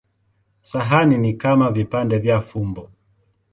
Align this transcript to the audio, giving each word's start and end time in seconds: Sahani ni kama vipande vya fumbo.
Sahani 0.63 1.17
ni 1.17 1.33
kama 1.33 1.71
vipande 1.71 2.17
vya 2.17 2.41
fumbo. 2.41 2.89